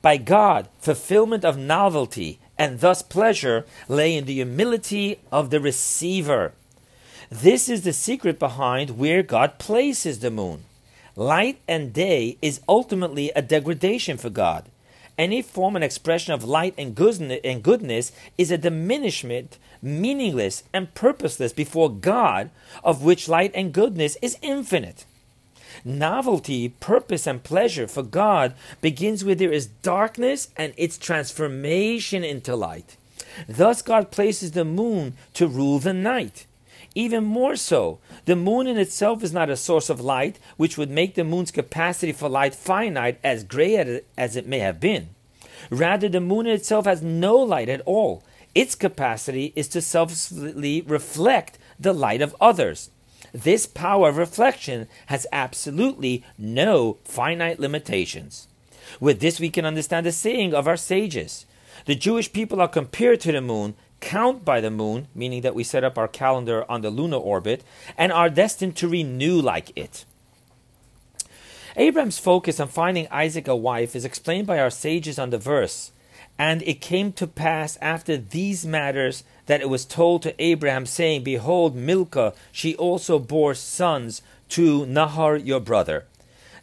By 0.00 0.16
God, 0.16 0.68
fulfillment 0.80 1.44
of 1.44 1.58
novelty 1.58 2.38
and 2.58 2.80
thus 2.80 3.02
pleasure 3.02 3.66
lay 3.88 4.16
in 4.16 4.24
the 4.24 4.34
humility 4.34 5.18
of 5.30 5.50
the 5.50 5.60
receiver. 5.60 6.52
This 7.32 7.70
is 7.70 7.80
the 7.80 7.94
secret 7.94 8.38
behind 8.38 8.98
where 8.98 9.22
God 9.22 9.58
places 9.58 10.18
the 10.18 10.30
moon. 10.30 10.64
Light 11.16 11.62
and 11.66 11.90
day 11.90 12.36
is 12.42 12.60
ultimately 12.68 13.30
a 13.30 13.40
degradation 13.40 14.18
for 14.18 14.28
God. 14.28 14.66
Any 15.16 15.40
form 15.40 15.74
and 15.74 15.82
expression 15.82 16.34
of 16.34 16.44
light 16.44 16.74
and 16.76 16.94
goodness 16.94 18.12
is 18.36 18.50
a 18.50 18.58
diminishment, 18.58 19.56
meaningless 19.80 20.64
and 20.74 20.94
purposeless 20.94 21.54
before 21.54 21.88
God, 21.88 22.50
of 22.84 23.02
which 23.02 23.30
light 23.30 23.52
and 23.54 23.72
goodness 23.72 24.18
is 24.20 24.36
infinite. 24.42 25.06
Novelty, 25.86 26.68
purpose, 26.68 27.26
and 27.26 27.42
pleasure 27.42 27.88
for 27.88 28.02
God 28.02 28.52
begins 28.82 29.24
where 29.24 29.34
there 29.34 29.52
is 29.52 29.68
darkness 29.68 30.50
and 30.54 30.74
its 30.76 30.98
transformation 30.98 32.24
into 32.24 32.54
light. 32.54 32.98
Thus, 33.48 33.80
God 33.80 34.10
places 34.10 34.52
the 34.52 34.66
moon 34.66 35.14
to 35.32 35.46
rule 35.46 35.78
the 35.78 35.94
night. 35.94 36.44
Even 36.94 37.24
more 37.24 37.56
so, 37.56 37.98
the 38.26 38.36
moon 38.36 38.66
in 38.66 38.76
itself 38.76 39.22
is 39.22 39.32
not 39.32 39.48
a 39.48 39.56
source 39.56 39.88
of 39.88 40.00
light, 40.00 40.38
which 40.56 40.76
would 40.76 40.90
make 40.90 41.14
the 41.14 41.24
moon's 41.24 41.50
capacity 41.50 42.12
for 42.12 42.28
light 42.28 42.54
finite, 42.54 43.18
as 43.24 43.44
great 43.44 44.04
as 44.18 44.36
it 44.36 44.46
may 44.46 44.58
have 44.58 44.78
been. 44.78 45.08
Rather, 45.70 46.08
the 46.08 46.20
moon 46.20 46.46
in 46.46 46.52
itself 46.52 46.84
has 46.84 47.02
no 47.02 47.36
light 47.36 47.68
at 47.68 47.80
all. 47.82 48.22
Its 48.54 48.74
capacity 48.74 49.52
is 49.56 49.68
to 49.68 49.80
selflessly 49.80 50.82
reflect 50.82 51.58
the 51.80 51.94
light 51.94 52.20
of 52.20 52.36
others. 52.40 52.90
This 53.32 53.64
power 53.64 54.10
of 54.10 54.18
reflection 54.18 54.88
has 55.06 55.26
absolutely 55.32 56.22
no 56.36 56.98
finite 57.04 57.58
limitations. 57.58 58.48
With 59.00 59.20
this, 59.20 59.40
we 59.40 59.48
can 59.48 59.64
understand 59.64 60.04
the 60.04 60.12
saying 60.12 60.52
of 60.52 60.68
our 60.68 60.76
sages. 60.76 61.46
The 61.86 61.94
Jewish 61.94 62.32
people 62.32 62.60
are 62.60 62.68
compared 62.68 63.20
to 63.20 63.32
the 63.32 63.40
moon, 63.40 63.74
count 64.02 64.44
by 64.44 64.60
the 64.60 64.70
moon, 64.70 65.08
meaning 65.14 65.40
that 65.40 65.54
we 65.54 65.64
set 65.64 65.84
up 65.84 65.96
our 65.96 66.08
calendar 66.08 66.70
on 66.70 66.82
the 66.82 66.90
lunar 66.90 67.16
orbit, 67.16 67.64
and 67.96 68.12
are 68.12 68.28
destined 68.28 68.76
to 68.76 68.88
renew 68.88 69.40
like 69.40 69.72
it. 69.74 70.04
Abraham's 71.76 72.18
focus 72.18 72.60
on 72.60 72.68
finding 72.68 73.08
Isaac 73.10 73.48
a 73.48 73.56
wife 73.56 73.96
is 73.96 74.04
explained 74.04 74.46
by 74.46 74.58
our 74.58 74.68
sages 74.68 75.18
on 75.18 75.30
the 75.30 75.38
verse. 75.38 75.92
And 76.38 76.62
it 76.62 76.80
came 76.80 77.12
to 77.12 77.26
pass 77.26 77.78
after 77.80 78.16
these 78.16 78.66
matters 78.66 79.22
that 79.46 79.60
it 79.60 79.68
was 79.68 79.84
told 79.84 80.22
to 80.22 80.42
Abraham, 80.42 80.84
saying, 80.84 81.22
Behold, 81.22 81.76
Milcah, 81.76 82.34
she 82.50 82.74
also 82.76 83.18
bore 83.18 83.54
sons 83.54 84.20
to 84.50 84.84
Nahor 84.86 85.36
your 85.36 85.60
brother. 85.60 86.06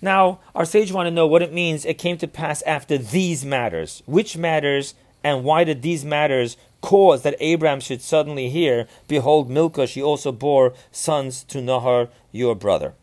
Now, 0.01 0.39
our 0.53 0.65
sages 0.65 0.93
want 0.93 1.07
to 1.07 1.11
know 1.11 1.27
what 1.27 1.41
it 1.41 1.53
means 1.53 1.85
it 1.85 1.97
came 1.97 2.17
to 2.17 2.27
pass 2.27 2.61
after 2.63 2.97
these 2.97 3.45
matters. 3.45 4.03
Which 4.05 4.37
matters, 4.37 4.95
and 5.23 5.43
why 5.43 5.63
did 5.63 5.81
these 5.81 6.05
matters 6.05 6.57
cause 6.81 7.23
that 7.23 7.35
Abraham 7.39 7.79
should 7.79 8.01
suddenly 8.01 8.49
hear, 8.49 8.87
Behold, 9.07 9.49
Milcah, 9.49 9.87
she 9.87 10.01
also 10.01 10.31
bore 10.31 10.73
sons 10.91 11.43
to 11.45 11.61
Nahor 11.61 12.09
your 12.31 12.55
brother? 12.55 12.93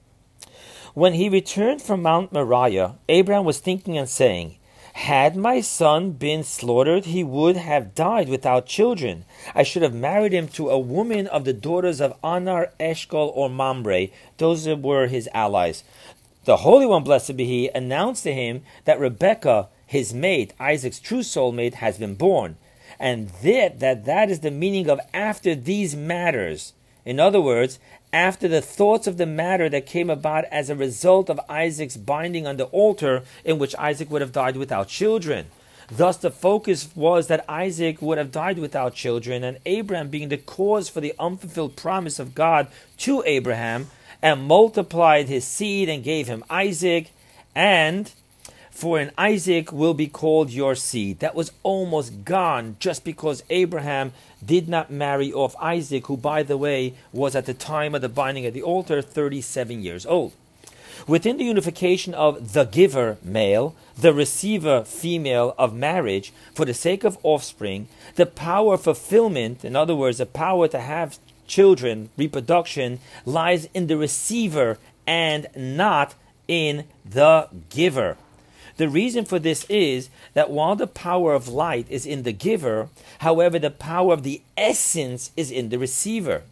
When 0.95 1.13
he 1.13 1.29
returned 1.29 1.83
from 1.83 2.01
Mount 2.01 2.33
Moriah, 2.33 2.95
Abraham 3.09 3.45
was 3.45 3.59
thinking 3.59 3.99
and 3.99 4.09
saying, 4.09 4.57
Had 4.95 5.37
my 5.37 5.61
son 5.61 6.13
been 6.13 6.43
slaughtered, 6.43 7.05
he 7.05 7.23
would 7.23 7.59
have 7.59 7.95
died 7.95 8.31
without 8.31 8.65
children. 8.65 9.27
I 9.55 9.63
should 9.63 9.83
have 9.83 9.93
married 9.93 10.33
him 10.33 10.49
to 10.49 10.71
a 10.71 10.79
woman 10.79 11.27
of 11.27 11.45
the 11.45 11.53
daughters 11.53 12.01
of 12.01 12.15
Aner, 12.25 12.73
Eshcol, 12.81 13.31
or 13.35 13.51
Mamre. 13.51 14.09
Those 14.39 14.67
were 14.67 15.07
his 15.07 15.29
allies. 15.35 15.85
The 16.47 16.59
Holy 16.59 16.87
One, 16.87 17.05
blessed 17.05 17.37
be 17.37 17.45
he, 17.45 17.69
announced 17.75 18.23
to 18.23 18.33
him 18.33 18.63
that 18.87 18.99
Rebekah, 18.99 19.69
his 19.85 20.15
mate, 20.15 20.55
Isaac's 20.59 21.01
true 21.01 21.21
soulmate, 21.21 21.75
has 21.75 21.99
been 21.99 22.15
born. 22.15 22.57
And 22.99 23.29
that, 23.43 23.81
that 23.81 24.05
that 24.07 24.31
is 24.31 24.41
the 24.41 24.51
meaning 24.51 24.89
of 24.89 25.01
after 25.13 25.55
these 25.55 25.95
matters. 25.95 26.73
In 27.05 27.21
other 27.21 27.41
words, 27.41 27.79
after 28.13 28.49
the 28.49 28.63
thoughts 28.63 29.07
of 29.07 29.17
the 29.17 29.27
matter 29.27 29.69
that 29.69 29.87
came 29.87 30.11
about 30.11 30.45
as 30.47 30.71
a 30.71 30.75
result 30.75 31.29
of 31.29 31.41
Isaac's 31.49 31.97
binding 31.97 32.47
on 32.47 32.57
the 32.57 32.65
altar, 32.67 33.23
in 33.45 33.59
which 33.59 33.77
Isaac 33.77 34.11
would 34.11 34.23
have 34.23 34.33
died 34.33 34.57
without 34.57 34.89
children. 34.89 35.47
Thus, 35.89 36.17
the 36.17 36.31
focus 36.31 36.89
was 36.97 37.29
that 37.29 37.45
Isaac 37.49 38.03
would 38.03 38.19
have 38.19 38.33
died 38.33 38.59
without 38.59 38.95
children, 38.95 39.45
and 39.45 39.59
Abraham 39.67 40.09
being 40.09 40.31
the 40.31 40.37
cause 40.37 40.89
for 40.89 41.01
the 41.01 41.15
unfulfilled 41.19 41.77
promise 41.77 42.19
of 42.19 42.35
God 42.35 42.69
to 42.99 43.23
Abraham, 43.25 43.91
and 44.23 44.43
multiplied 44.43 45.29
his 45.29 45.47
seed 45.47 45.89
and 45.89 46.03
gave 46.03 46.27
him 46.27 46.43
Isaac, 46.51 47.11
and 47.55 48.11
for 48.77 49.01
in 49.01 49.11
Isaac 49.17 49.73
will 49.73 49.95
be 49.95 50.07
called 50.07 50.51
your 50.51 50.75
seed. 50.75 51.21
That 51.21 51.35
was 51.35 51.51
almost 51.63 52.27
gone 52.27 52.77
just 52.79 53.05
because 53.05 53.43
Abraham 53.49 54.13
did 54.45 54.69
not 54.69 54.91
marry 54.91 55.33
off 55.33 55.57
Isaac, 55.57 56.07
who, 56.09 56.17
by 56.19 56.43
the 56.43 56.59
way, 56.59 56.93
was 57.11 57.35
at 57.35 57.47
the 57.47 57.55
time 57.55 57.95
of 57.95 58.03
the 58.03 58.11
binding 58.11 58.45
at 58.45 58.53
the 58.53 58.63
altar 58.63 59.01
37 59.01 59.83
years 59.83 60.05
old. 60.05 60.33
Within 61.07 61.39
the 61.39 61.45
unification 61.45 62.13
of 62.13 62.53
the 62.53 62.65
giver, 62.65 63.17
male, 63.23 63.75
the 63.97 64.13
receiver, 64.13 64.85
female, 64.85 65.55
of 65.57 65.75
marriage, 65.75 66.33
for 66.55 66.67
the 66.67 66.75
sake 66.75 67.03
of 67.03 67.17
offspring, 67.23 67.89
the 68.17 68.27
power 68.27 68.75
of 68.75 68.83
fulfillment, 68.83 69.65
in 69.65 69.75
other 69.75 69.95
words, 69.95 70.19
the 70.19 70.27
power 70.27 70.69
to 70.69 70.81
have 70.81 71.19
children, 71.47 72.11
reproduction, 72.19 72.99
lies 73.25 73.69
in 73.73 73.87
the 73.87 73.97
receiver 73.97 74.77
and 75.07 75.47
not 75.57 76.15
in 76.47 76.85
the 77.05 77.49
giver. 77.71 78.19
The 78.77 78.89
reason 78.89 79.25
for 79.25 79.39
this 79.39 79.65
is 79.71 80.11
that 80.35 80.51
while 80.51 80.77
the 80.77 80.87
power 80.87 81.33
of 81.35 81.49
light 81.49 81.87
is 81.89 82.05
in 82.05 82.25
the 82.25 82.33
giver, 82.33 82.89
however, 83.21 83.59
the 83.59 83.71
power 83.71 84.13
of 84.13 84.23
the 84.23 84.43
essence 84.57 85.31
is 85.37 85.51
in 85.51 85.71
the 85.71 85.79
receiver. 85.79 86.43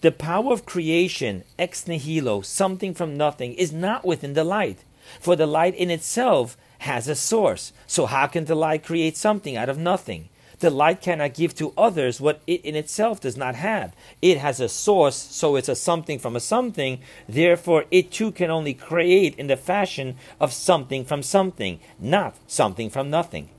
The 0.00 0.12
power 0.12 0.52
of 0.52 0.66
creation, 0.66 1.44
ex 1.58 1.86
nihilo, 1.86 2.42
something 2.42 2.94
from 2.94 3.16
nothing, 3.16 3.54
is 3.54 3.72
not 3.72 4.04
within 4.04 4.34
the 4.34 4.44
light, 4.44 4.78
for 5.20 5.36
the 5.36 5.46
light 5.46 5.74
in 5.74 5.90
itself 5.90 6.56
has 6.80 7.08
a 7.08 7.14
source. 7.14 7.72
So, 7.86 8.06
how 8.06 8.26
can 8.26 8.44
the 8.44 8.54
light 8.54 8.84
create 8.84 9.16
something 9.16 9.56
out 9.56 9.68
of 9.68 9.78
nothing? 9.78 10.28
The 10.60 10.70
light 10.70 11.00
cannot 11.00 11.34
give 11.34 11.54
to 11.56 11.72
others 11.78 12.20
what 12.20 12.40
it 12.46 12.64
in 12.64 12.74
itself 12.74 13.20
does 13.20 13.36
not 13.36 13.54
have. 13.54 13.94
It 14.20 14.38
has 14.38 14.58
a 14.58 14.68
source, 14.68 15.14
so 15.14 15.54
it's 15.54 15.68
a 15.68 15.76
something 15.76 16.18
from 16.18 16.34
a 16.34 16.40
something. 16.40 16.98
Therefore, 17.28 17.84
it 17.92 18.10
too 18.10 18.32
can 18.32 18.50
only 18.50 18.74
create 18.74 19.36
in 19.36 19.46
the 19.46 19.56
fashion 19.56 20.16
of 20.40 20.52
something 20.52 21.04
from 21.04 21.22
something, 21.22 21.78
not 22.00 22.36
something 22.48 22.90
from 22.90 23.08
nothing. 23.08 23.50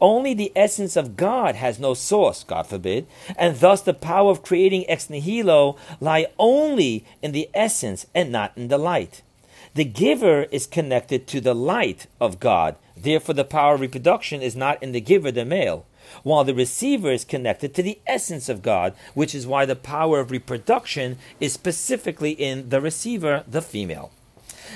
Only 0.00 0.32
the 0.32 0.52
essence 0.56 0.96
of 0.96 1.16
God 1.16 1.56
has 1.56 1.78
no 1.78 1.92
source, 1.92 2.44
God 2.44 2.66
forbid, 2.66 3.06
and 3.36 3.56
thus 3.56 3.82
the 3.82 3.92
power 3.92 4.30
of 4.30 4.42
creating 4.42 4.88
ex 4.88 5.10
nihilo 5.10 5.76
lie 6.00 6.28
only 6.38 7.04
in 7.20 7.32
the 7.32 7.50
essence 7.52 8.06
and 8.14 8.32
not 8.32 8.52
in 8.56 8.68
the 8.68 8.78
light. 8.78 9.22
The 9.74 9.84
giver 9.84 10.44
is 10.44 10.66
connected 10.66 11.26
to 11.26 11.40
the 11.40 11.54
light 11.54 12.06
of 12.20 12.40
God. 12.40 12.76
Therefore, 12.96 13.34
the 13.34 13.44
power 13.44 13.74
of 13.74 13.80
reproduction 13.80 14.40
is 14.40 14.54
not 14.54 14.82
in 14.82 14.92
the 14.92 15.00
giver, 15.00 15.32
the 15.32 15.44
male 15.44 15.86
while 16.22 16.44
the 16.44 16.54
receiver 16.54 17.10
is 17.10 17.24
connected 17.24 17.74
to 17.74 17.82
the 17.82 17.98
essence 18.06 18.48
of 18.48 18.62
God, 18.62 18.94
which 19.14 19.34
is 19.34 19.46
why 19.46 19.64
the 19.64 19.76
power 19.76 20.20
of 20.20 20.30
reproduction 20.30 21.18
is 21.40 21.52
specifically 21.52 22.32
in 22.32 22.68
the 22.68 22.80
receiver, 22.80 23.44
the 23.48 23.62
female. 23.62 24.10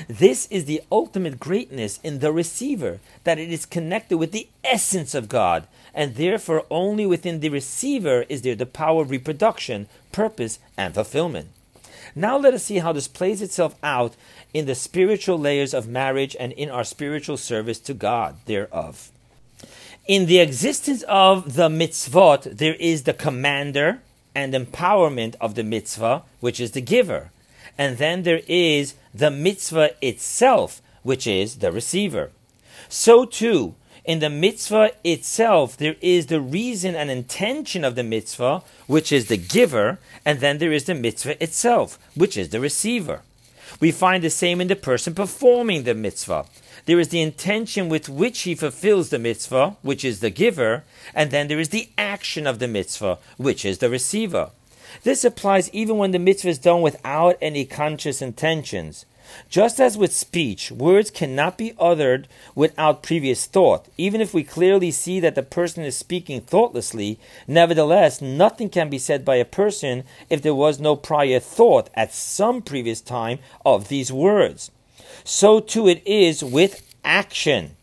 This 0.08 0.46
is 0.50 0.66
the 0.66 0.82
ultimate 0.92 1.40
greatness 1.40 2.00
in 2.02 2.18
the 2.18 2.32
receiver, 2.32 3.00
that 3.24 3.38
it 3.38 3.50
is 3.50 3.64
connected 3.64 4.18
with 4.18 4.32
the 4.32 4.48
essence 4.62 5.14
of 5.14 5.28
God, 5.28 5.66
and 5.94 6.16
therefore 6.16 6.66
only 6.70 7.06
within 7.06 7.40
the 7.40 7.48
receiver 7.48 8.26
is 8.28 8.42
there 8.42 8.54
the 8.54 8.66
power 8.66 9.02
of 9.02 9.10
reproduction, 9.10 9.88
purpose, 10.12 10.58
and 10.76 10.94
fulfillment. 10.94 11.48
Now 12.14 12.36
let 12.36 12.54
us 12.54 12.64
see 12.64 12.78
how 12.78 12.92
this 12.92 13.08
plays 13.08 13.42
itself 13.42 13.74
out 13.82 14.14
in 14.52 14.66
the 14.66 14.74
spiritual 14.74 15.38
layers 15.38 15.74
of 15.74 15.88
marriage 15.88 16.36
and 16.38 16.52
in 16.52 16.70
our 16.70 16.84
spiritual 16.84 17.36
service 17.36 17.78
to 17.80 17.94
God 17.94 18.36
thereof 18.46 19.10
in 20.06 20.26
the 20.26 20.38
existence 20.38 21.02
of 21.08 21.54
the 21.54 21.68
mitzvot, 21.68 22.56
there 22.56 22.74
is 22.74 23.02
the 23.02 23.12
commander 23.12 24.00
and 24.34 24.54
empowerment 24.54 25.34
of 25.40 25.54
the 25.54 25.64
mitzvah, 25.64 26.22
which 26.40 26.60
is 26.60 26.72
the 26.72 26.80
giver. 26.80 27.30
And 27.76 27.98
then 27.98 28.22
there 28.22 28.42
is 28.46 28.94
the 29.12 29.30
mitzvah 29.30 29.90
itself, 30.00 30.80
which 31.02 31.26
is 31.26 31.56
the 31.56 31.72
receiver. 31.72 32.30
So 32.88 33.24
too, 33.24 33.74
in 34.04 34.20
the 34.20 34.30
mitzvah 34.30 34.92
itself, 35.02 35.76
there 35.76 35.96
is 36.00 36.26
the 36.26 36.40
reason 36.40 36.94
and 36.94 37.10
intention 37.10 37.84
of 37.84 37.96
the 37.96 38.04
mitzvah, 38.04 38.62
which 38.86 39.10
is 39.10 39.26
the 39.26 39.36
giver, 39.36 39.98
and 40.24 40.38
then 40.38 40.58
there 40.58 40.72
is 40.72 40.84
the 40.84 40.94
mitzvah 40.94 41.42
itself, 41.42 41.98
which 42.14 42.36
is 42.36 42.50
the 42.50 42.60
receiver. 42.60 43.22
We 43.80 43.90
find 43.90 44.22
the 44.22 44.30
same 44.30 44.60
in 44.60 44.68
the 44.68 44.76
person 44.76 45.14
performing 45.14 45.82
the 45.82 45.94
mitzvah. 45.94 46.46
There 46.86 47.00
is 47.00 47.08
the 47.08 47.20
intention 47.20 47.88
with 47.88 48.08
which 48.08 48.42
he 48.42 48.54
fulfills 48.54 49.10
the 49.10 49.18
mitzvah, 49.18 49.76
which 49.82 50.04
is 50.04 50.20
the 50.20 50.30
giver, 50.30 50.84
and 51.12 51.32
then 51.32 51.48
there 51.48 51.58
is 51.58 51.70
the 51.70 51.88
action 51.98 52.46
of 52.46 52.60
the 52.60 52.68
mitzvah, 52.68 53.18
which 53.36 53.64
is 53.64 53.78
the 53.78 53.90
receiver. 53.90 54.50
This 55.02 55.24
applies 55.24 55.68
even 55.72 55.98
when 55.98 56.12
the 56.12 56.20
mitzvah 56.20 56.48
is 56.48 56.58
done 56.58 56.82
without 56.82 57.38
any 57.42 57.64
conscious 57.64 58.22
intentions. 58.22 59.04
Just 59.50 59.80
as 59.80 59.98
with 59.98 60.14
speech, 60.14 60.70
words 60.70 61.10
cannot 61.10 61.58
be 61.58 61.74
uttered 61.76 62.28
without 62.54 63.02
previous 63.02 63.46
thought. 63.46 63.86
Even 63.98 64.20
if 64.20 64.32
we 64.32 64.44
clearly 64.44 64.92
see 64.92 65.18
that 65.18 65.34
the 65.34 65.42
person 65.42 65.82
is 65.82 65.96
speaking 65.96 66.40
thoughtlessly, 66.40 67.18
nevertheless, 67.48 68.22
nothing 68.22 68.70
can 68.70 68.88
be 68.88 68.98
said 68.98 69.24
by 69.24 69.34
a 69.34 69.44
person 69.44 70.04
if 70.30 70.40
there 70.40 70.54
was 70.54 70.78
no 70.78 70.94
prior 70.94 71.40
thought 71.40 71.90
at 71.94 72.14
some 72.14 72.62
previous 72.62 73.00
time 73.00 73.40
of 73.64 73.88
these 73.88 74.12
words. 74.12 74.70
So 75.24 75.60
too 75.60 75.88
it 75.88 76.02
is 76.06 76.42
with 76.44 76.82
action. 77.04 77.76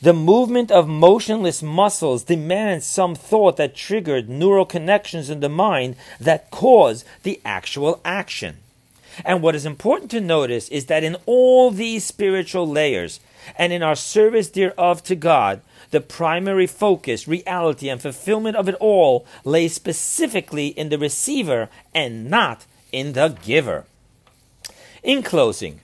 The 0.00 0.12
movement 0.12 0.70
of 0.70 0.86
motionless 0.86 1.62
muscles 1.62 2.24
demands 2.24 2.84
some 2.84 3.14
thought 3.14 3.56
that 3.56 3.74
triggered 3.74 4.28
neural 4.28 4.66
connections 4.66 5.30
in 5.30 5.40
the 5.40 5.48
mind 5.48 5.96
that 6.20 6.50
cause 6.50 7.04
the 7.22 7.40
actual 7.44 8.00
action. 8.04 8.58
And 9.24 9.42
what 9.42 9.54
is 9.54 9.64
important 9.64 10.10
to 10.10 10.20
notice 10.20 10.68
is 10.68 10.86
that 10.86 11.04
in 11.04 11.16
all 11.24 11.70
these 11.70 12.04
spiritual 12.04 12.68
layers 12.68 13.20
and 13.56 13.72
in 13.72 13.82
our 13.82 13.94
service 13.94 14.50
thereof 14.50 15.02
to 15.04 15.14
God, 15.14 15.62
the 15.90 16.00
primary 16.00 16.66
focus, 16.66 17.28
reality, 17.28 17.88
and 17.88 18.02
fulfillment 18.02 18.56
of 18.56 18.68
it 18.68 18.74
all 18.80 19.24
lay 19.44 19.68
specifically 19.68 20.68
in 20.68 20.88
the 20.88 20.98
receiver 20.98 21.68
and 21.94 22.28
not 22.28 22.66
in 22.90 23.12
the 23.12 23.28
giver. 23.44 23.84
In 25.02 25.22
closing, 25.22 25.80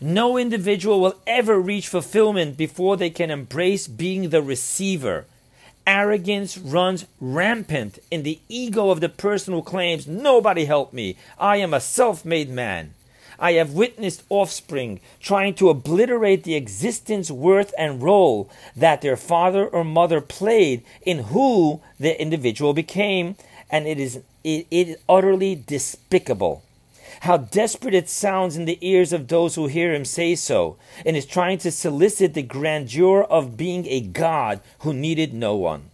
no 0.00 0.36
individual 0.36 1.00
will 1.00 1.20
ever 1.26 1.60
reach 1.60 1.88
fulfillment 1.88 2.56
before 2.56 2.96
they 2.96 3.10
can 3.10 3.30
embrace 3.30 3.86
being 3.86 4.30
the 4.30 4.42
receiver 4.42 5.26
arrogance 5.86 6.56
runs 6.56 7.06
rampant 7.20 7.98
in 8.10 8.22
the 8.22 8.38
ego 8.48 8.90
of 8.90 9.00
the 9.00 9.08
person 9.08 9.54
who 9.54 9.62
claims, 9.62 10.06
Nobody 10.06 10.64
helped 10.64 10.94
me. 10.94 11.16
I 11.38 11.56
am 11.56 11.74
a 11.74 11.80
self 11.80 12.24
made 12.24 12.50
man. 12.50 12.94
I 13.38 13.52
have 13.52 13.72
witnessed 13.72 14.22
offspring 14.28 15.00
trying 15.20 15.54
to 15.54 15.68
obliterate 15.68 16.44
the 16.44 16.54
existence, 16.54 17.30
worth, 17.30 17.74
and 17.76 18.02
role 18.02 18.48
that 18.76 19.02
their 19.02 19.16
father 19.16 19.66
or 19.66 19.84
mother 19.84 20.20
played 20.20 20.82
in 21.02 21.18
who 21.18 21.80
the 21.98 22.20
individual 22.20 22.72
became, 22.72 23.34
and 23.70 23.86
it 23.88 23.98
is, 23.98 24.20
it, 24.44 24.66
it 24.70 24.88
is 24.88 24.96
utterly 25.08 25.56
despicable 25.56 26.62
how 27.20 27.36
desperate 27.36 27.94
it 27.94 28.08
sounds 28.08 28.56
in 28.56 28.64
the 28.64 28.78
ears 28.80 29.12
of 29.12 29.28
those 29.28 29.54
who 29.54 29.66
hear 29.66 29.94
him 29.94 30.04
say 30.04 30.34
so, 30.34 30.76
and 31.04 31.16
is 31.16 31.26
trying 31.26 31.58
to 31.58 31.70
solicit 31.70 32.34
the 32.34 32.42
grandeur 32.42 33.22
of 33.22 33.56
being 33.56 33.86
a 33.86 34.00
god 34.00 34.60
who 34.80 34.92
needed 34.92 35.32
no 35.32 35.54
one. 35.56 35.90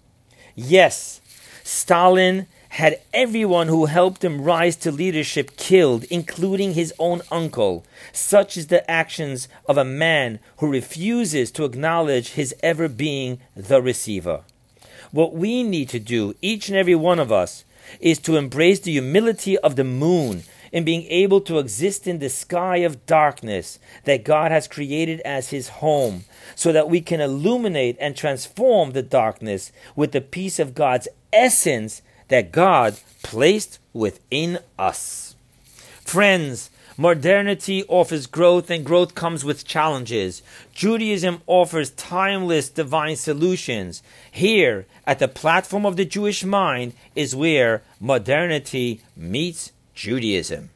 Yes, 0.55 1.21
Stalin 1.63 2.47
had 2.71 3.01
everyone 3.13 3.67
who 3.67 3.87
helped 3.87 4.25
him 4.25 4.43
rise 4.43 4.77
to 4.77 4.93
leadership 4.93 5.57
killed, 5.57 6.05
including 6.05 6.75
his 6.75 6.95
own 6.99 7.21
uncle. 7.31 7.85
Such 8.13 8.57
is 8.57 8.69
the 8.69 8.89
actions 8.89 9.49
of 9.67 9.77
a 9.77 9.85
man 9.85 10.39
who 10.59 10.71
refuses 10.71 11.51
to 11.53 11.65
acknowledge 11.65 12.31
his 12.31 12.55
ever 12.63 12.89
being 12.89 13.41
the 13.57 13.83
receiver. 13.83 14.43
What 15.11 15.35
we 15.35 15.65
need 15.65 15.89
to 15.89 15.99
do, 15.99 16.35
each 16.41 16.69
and 16.69 16.79
every 16.79 16.95
one 16.95 17.19
of 17.19 17.33
us, 17.33 17.65
is 17.99 18.21
to 18.21 18.37
embrace 18.37 18.79
the 18.79 18.93
humility 18.93 19.59
of 19.59 19.75
the 19.75 19.85
moon 19.85 20.45
in 20.73 20.85
being 20.85 21.05
able 21.09 21.41
to 21.43 21.59
exist 21.59 22.07
in 22.07 22.19
the 22.19 22.29
sky 22.29 22.79
of 22.79 23.07
darkness 23.07 23.79
that 24.05 24.25
God 24.25 24.51
has 24.51 24.69
created 24.69 25.21
as 25.21 25.51
His 25.51 25.69
home, 25.69 26.25
so 26.55 26.73
that 26.73 26.89
we 26.89 27.01
can 27.01 27.21
illuminate 27.21 27.97
and 28.01 28.17
transform 28.17 28.93
the 28.93 29.03
darkness 29.03 29.73
with 29.97 30.13
the 30.13 30.21
peace 30.21 30.59
of 30.59 30.75
God's 30.75 31.09
essence 31.33 32.03
that 32.29 32.53
God 32.53 32.99
placed 33.23 33.79
within 33.93 34.59
us. 34.79 35.35
Friends, 36.05 36.71
Modernity 37.01 37.83
offers 37.89 38.27
growth, 38.27 38.69
and 38.69 38.85
growth 38.85 39.15
comes 39.15 39.43
with 39.43 39.67
challenges. 39.67 40.43
Judaism 40.75 41.41
offers 41.47 41.93
timeless 41.93 42.69
divine 42.69 43.17
solutions. 43.17 44.03
Here, 44.31 44.85
at 45.07 45.19
the 45.19 45.27
platform 45.27 45.87
of 45.87 45.97
the 45.97 46.05
Jewish 46.05 46.45
mind, 46.45 46.93
is 47.17 47.35
where 47.35 47.83
modernity 47.99 49.01
meets 49.17 49.73
Judaism. 50.01 50.71